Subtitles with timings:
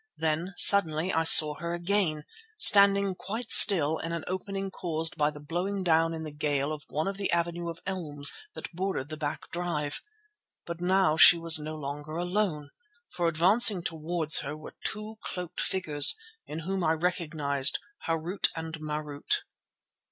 [0.17, 2.23] Then suddenly I saw her again,
[2.57, 6.83] standing quite still in an opening caused by the blowing down in the gale of
[6.89, 10.01] one of the avenue of elms that bordered the back drive.
[10.65, 12.71] But now she was no longer alone,
[13.11, 16.15] for advancing towards her were two cloaked figures
[16.47, 17.77] in whom I recognized
[18.07, 19.43] Harût and Marût.